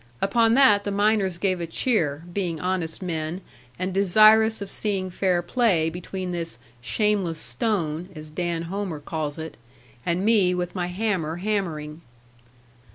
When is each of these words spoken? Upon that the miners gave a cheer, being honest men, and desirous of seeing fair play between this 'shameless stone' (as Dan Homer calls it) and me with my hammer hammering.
Upon 0.19 0.55
that 0.55 0.83
the 0.83 0.89
miners 0.89 1.37
gave 1.37 1.61
a 1.61 1.67
cheer, 1.67 2.23
being 2.33 2.59
honest 2.59 3.03
men, 3.03 3.41
and 3.77 3.93
desirous 3.93 4.59
of 4.59 4.71
seeing 4.71 5.11
fair 5.11 5.43
play 5.43 5.91
between 5.91 6.31
this 6.31 6.57
'shameless 6.81 7.37
stone' 7.37 8.09
(as 8.15 8.31
Dan 8.31 8.63
Homer 8.63 8.99
calls 8.99 9.37
it) 9.37 9.57
and 10.03 10.25
me 10.25 10.55
with 10.55 10.73
my 10.73 10.87
hammer 10.87 11.35
hammering. 11.35 12.01